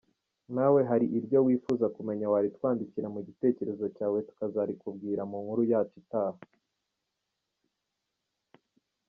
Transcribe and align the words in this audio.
Nawe 0.55 0.79
hari 0.89 1.05
iryo 1.17 1.39
wifuza 1.45 1.85
kumenya 1.95 2.25
waritwandikira 2.33 3.07
mu 3.15 3.21
gitekerezo 3.27 3.85
cyawe 3.95 4.19
tkazarikubwira 4.29 5.21
mu 5.29 5.37
nkuru 5.43 5.61
yacu 5.71 5.95
itaha. 6.03 6.39